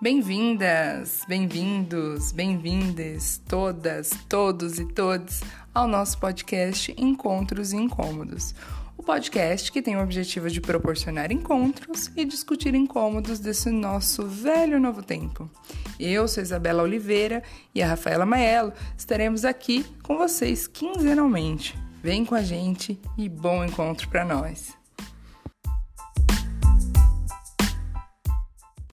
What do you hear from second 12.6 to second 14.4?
incômodos desse nosso